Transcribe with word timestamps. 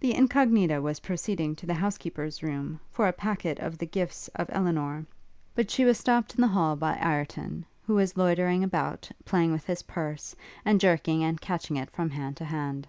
The 0.00 0.14
Incognita 0.14 0.80
was 0.80 1.00
proceeding 1.00 1.54
to 1.56 1.66
the 1.66 1.74
housekeeper's 1.74 2.42
room, 2.42 2.80
for 2.90 3.06
a 3.06 3.12
packet 3.12 3.58
of 3.58 3.76
the 3.76 3.84
gifts 3.84 4.28
of 4.28 4.48
Elinor, 4.50 5.04
but 5.54 5.70
she 5.70 5.84
was 5.84 5.98
stopt 5.98 6.34
in 6.34 6.40
the 6.40 6.48
hall 6.48 6.74
by 6.74 6.96
Ireton, 6.98 7.66
who 7.86 7.92
was 7.96 8.16
loitering 8.16 8.64
about, 8.64 9.10
playing 9.26 9.52
with 9.52 9.66
his 9.66 9.82
purse, 9.82 10.34
and 10.64 10.80
jerking 10.80 11.22
and 11.22 11.38
catching 11.38 11.76
it 11.76 11.90
from 11.90 12.08
hand 12.08 12.38
to 12.38 12.46
hand. 12.46 12.88